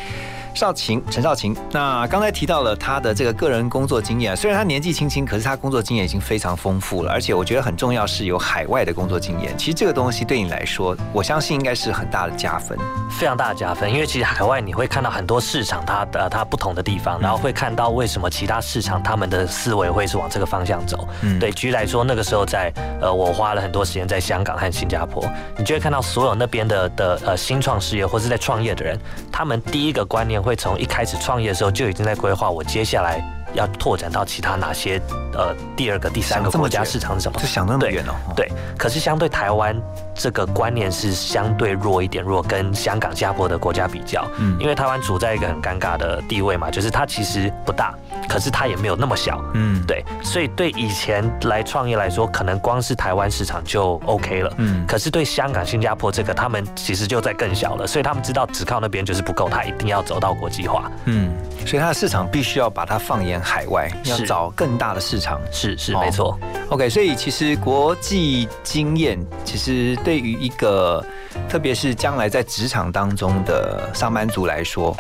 [0.55, 1.57] 少晴，陈少晴。
[1.71, 7.11] 那刚才提到了他的这个个人工作经验，虽然他年纪轻轻，可是他工作经验已经非常丰富了。
[7.11, 9.57] 而且我觉得很重要是有海外的工作经验。
[9.57, 12.77] 其实这个东西对你来说，我相信应该是很大的加分，
[13.11, 13.91] 非常大的加分。
[13.91, 21.09] 因为其实海外你会看到很多市场，它的它不同的地方，然后会看到为什么其他市场他们的思维会是往这个方向走。
[21.23, 21.51] 嗯，对。
[21.53, 25.25] 举例来说，那个时候在呃，我花了很多时间在香港和新加坡，
[25.57, 28.99] 你就会看到所有那边的的呃新创事业或是在创业的人，
[29.31, 30.40] 他们第一个观念。
[30.43, 33.21] 会从一开始创业的时候就已经在规划，我接下来
[33.55, 35.01] 要拓展到其他哪些
[35.35, 37.39] 呃第二个、第三个国家市场是什么？
[37.41, 38.15] 就想那么远哦。
[38.35, 39.75] 对，可是相对台湾
[40.15, 47.95] 这个观念是相对弱一点，如果跟香港、新加坡的国家比较，嗯，因为台湾处在一个很尴尬的地位嘛，就是它其实不大。
[48.29, 61.33] 可是它也没有那么小，嗯，对，所以对以前来创业来说，可能光是台湾市场就 OK 了，嗯，可是对香港、新加坡这个，他们其实就在更小了，所以他们知道只靠那边就是不够，他一定要走到国际化，嗯，
[61.67, 66.39] 所以它的市场必须要把它放眼海外，要找更大的市场，是是没错
[66.69, 71.05] ，OK，所以其实国际经验其实对于一个，
[71.49, 74.97] 特别是将来在职场当中的上班族来说，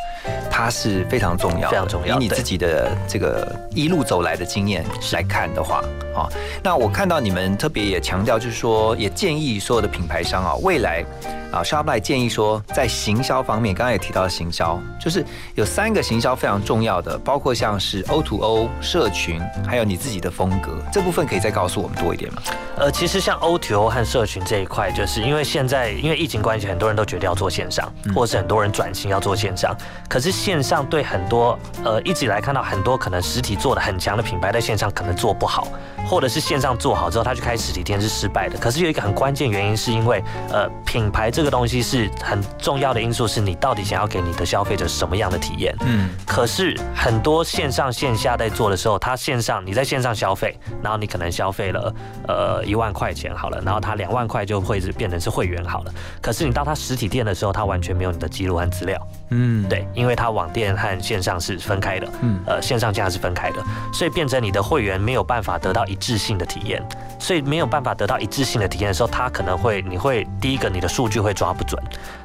[0.50, 3.20] 它是非常重要，非常重要，以你自己的这。
[3.20, 4.82] 个一路走来的经验
[5.12, 5.84] 来看的话，
[6.16, 6.26] 啊，
[6.62, 11.04] 那我看到你们特别也强调，就是说也建议所有的品牌商啊，未来
[11.52, 15.22] 啊，Shopify 建议说，在行销方面，刚刚也提到了行销，就是
[15.54, 22.40] 有三个行销非常重要的，包括像是 O to O 社群，还有你自己的风格，这部分可以再告诉我们多一点吗？
[22.76, 29.76] 呃，其实像 O to O 和社群这一块，就是因为现在因为疫情关系，很多人都决定要做线上，或者是很多人转型要做线上。
[30.08, 35.66] 可是线上对很多呃一直以来看到很多可能实体做的很强的品牌，在线上可能做不好，
[36.06, 38.56] 或者是线上做好之后，他去开实体店是失败的。
[38.56, 45.74] 可是有一个很关键原因，是因为呃品牌这个东西是很重要的因素，是你到底想要给你的消费者什么样的体验。
[45.80, 46.08] 嗯。
[46.26, 51.94] 可是很多线上线下在做的时候，他线上你在线上消费，然后你可能消费了
[52.28, 55.94] 呃一万块钱好了，然后他两万块就会是变成是会员好了。
[56.20, 59.00] 可是你到他实体店的时候，他完全没有你的记录和资料。
[59.30, 66.86] 嗯，对，因为他网店和线上是分开的，嗯，呃，线上价是分开的，所以变成你的会员没有办法得到一致性的体验。
[67.18, 71.80] 所以没有办法得到一致性的体验的时候，他可能会你会第一个你的数据会抓不准。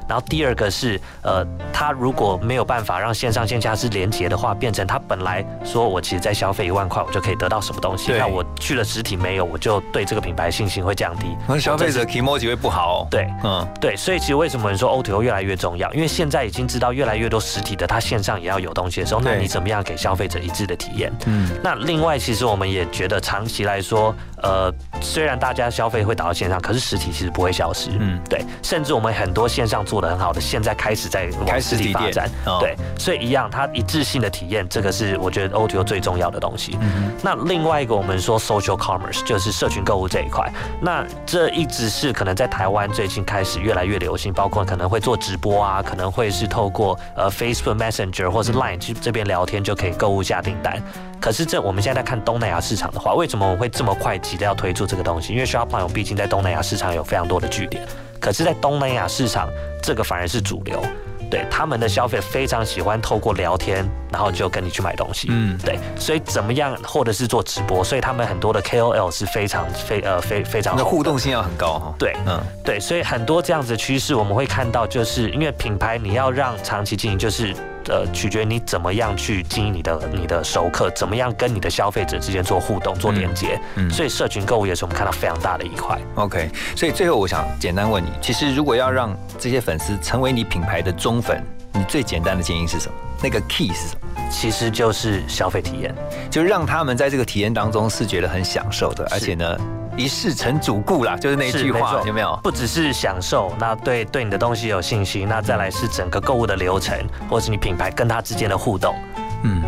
[0.08, 13.06] 然后第二个是，呃，他如果没有办法让线上线下是连接的话，变成他本来说我其实在消费一万块，我就可以得到什么东西，那我去了实体没有，我就对这个品牌信心会降低，那消费者 emoji 会不好。
[13.10, 15.92] 对，嗯，对，所以其实为什么人说 O2O 越来越重要？
[15.92, 21.12] 因为现在已经知道越来越多实体的，它线上也要有东西的时候，那你怎么样给消费者一致的体验？
[21.26, 27.90] 嗯，那另外其实我们也觉得长期来说，呃，虽然大家消费会导到线上，可是实体其实不会消失。
[27.98, 32.28] 嗯，对，甚至我们很多线上做的很好的，现在开始在往实体发展。
[32.60, 36.78] 对，所以一样，它一致性的体验，这个是我觉得 O T O 最重要的东西。
[37.22, 50.82] 那另外一个，我们说 social commerce 就是社群购物这一块，那这一直是可能在台湾最近开始越来越流行，包括可能会做直播啊，可能会是透过呃 Facebook Messenger 或是 Line 去这边聊天就可以购物下订单。
[51.18, 55.32] 可是这我们现在在看东南亚市场的话，为什么我会这么快急着要推出这个东西？
[55.32, 57.86] 因为 Shopify 毕竟在东南亚市场有非常多的据点，
[58.20, 59.48] 可是，在东南亚市场
[59.82, 60.82] 这个反而是主流，
[61.30, 77.54] 对他们的消费非常喜欢透过聊天，然后就跟你去买东西，嗯，对，所以怎么样，或者是做直播，所以他们很多的 KOL 是非常非呃非非常那互动性要很高哈，对，嗯，对，所以很多这样子的趋势我们会看到，就是因为品牌你要让长期经营，就是。
[77.88, 83.60] 呃，取决于你怎么样去经营你的你的熟客，怎么样跟你的消费者之间做互动、做连接。
[83.76, 85.98] 嗯，所以社群购物也是我们看到非常大的一块。
[86.16, 92.94] OK，所以最后我想简单问你，其实如果要让这些粉丝成为你品牌的忠粉，你最简单的建议是什么？
[93.22, 94.00] 那个 key 是什么？
[94.30, 95.94] 其实就是消费体验，
[96.30, 99.56] 就让他们在这个体验当中是觉得很享受的，而且呢。
[99.96, 102.38] 一世成主顾啦，就是那句话，有没有？
[102.42, 108.94] 不只是享受，那对对你的东西有信心，那再来是整个购物的流程，或是你品牌跟他之间的互动。
[109.42, 109.62] 嗯，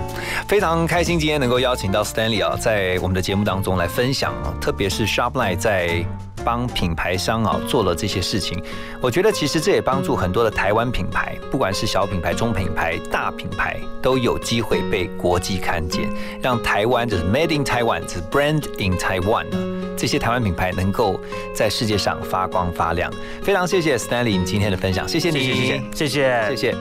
[0.47, 6.05] 非常开心今天能够邀请到 Stanley 啊，在我们的节目当中来分享啊，特别是 Shopline 在。
[6.45, 8.63] 帮品牌商啊做了这些事情，
[9.03, 16.09] 我觉得其实这也帮助很多的台湾品牌，不管是小品牌、中品牌、大品牌，都有机会被国际看见，
[16.41, 19.59] 让台湾就是 Made in Taiwan，是 Brand in Taiwan 呢，
[19.99, 21.21] 这些台湾品牌能够
[21.55, 23.13] 在世界上发光发亮。
[23.43, 26.79] 非常谢谢 Stanley 今天的分享，谢谢你，谢谢，谢谢，谢谢。